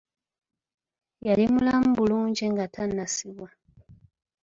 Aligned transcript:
Yali 1.27 1.45
mulamu 1.53 1.89
bulungi 1.97 2.45
nga 2.53 2.65
tannasibwa. 2.73 3.49